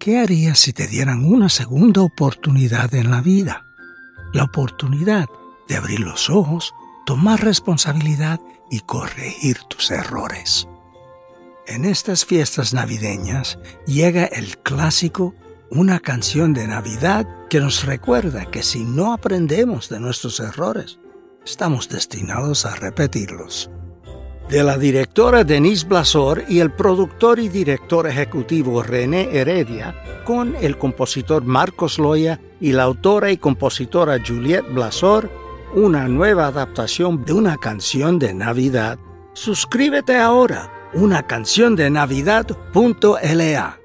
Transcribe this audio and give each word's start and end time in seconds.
¿Qué 0.00 0.18
harías 0.18 0.58
si 0.58 0.72
te 0.72 0.86
dieran 0.86 1.26
una 1.26 1.50
segunda 1.50 2.00
oportunidad 2.00 2.94
en 2.94 3.10
la 3.10 3.20
vida? 3.20 3.66
La 4.32 4.44
oportunidad 4.44 5.28
de 5.68 5.76
abrir 5.76 6.00
los 6.00 6.30
ojos, 6.30 6.72
tomar 7.04 7.44
responsabilidad 7.44 8.40
y 8.70 8.80
corregir 8.80 9.58
tus 9.68 9.90
errores. 9.90 10.66
En 11.66 11.84
estas 11.84 12.24
fiestas 12.24 12.72
navideñas 12.72 13.58
llega 13.86 14.24
el 14.24 14.56
clásico 14.56 15.34
una 15.70 16.00
canción 16.00 16.54
de 16.54 16.66
Navidad 16.66 17.26
que 17.50 17.60
nos 17.60 17.84
recuerda 17.84 18.50
que 18.50 18.62
si 18.62 18.84
no 18.84 19.12
aprendemos 19.12 19.90
de 19.90 20.00
nuestros 20.00 20.40
errores, 20.40 20.98
estamos 21.44 21.90
destinados 21.90 22.64
a 22.64 22.74
repetirlos. 22.74 23.70
De 24.50 24.64
la 24.64 24.76
directora 24.76 25.44
Denise 25.44 25.86
Blasor 25.86 26.42
y 26.48 26.58
el 26.58 26.72
productor 26.72 27.38
y 27.38 27.48
director 27.48 28.08
ejecutivo 28.08 28.82
René 28.82 29.28
Heredia, 29.30 29.94
con 30.24 30.56
el 30.60 30.76
compositor 30.76 31.44
Marcos 31.44 32.00
Loya 32.00 32.40
y 32.60 32.72
la 32.72 32.82
autora 32.82 33.30
y 33.30 33.36
compositora 33.36 34.18
Juliette 34.18 34.74
Blasor, 34.74 35.30
una 35.76 36.08
nueva 36.08 36.48
adaptación 36.48 37.24
de 37.24 37.32
una 37.32 37.58
canción 37.58 38.18
de 38.18 38.34
Navidad. 38.34 38.98
Suscríbete 39.34 40.16
ahora, 40.16 40.90
una 40.94 41.28
canción 41.28 41.76
de 41.76 41.88
Navidad.la. 41.88 43.78